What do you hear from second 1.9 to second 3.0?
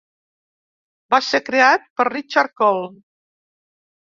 per Richard Cole.